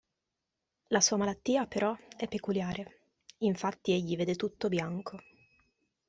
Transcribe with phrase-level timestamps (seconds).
[0.87, 3.01] La sua malattia, però, è peculiare:
[3.41, 5.19] infatti egli vede tutto bianco.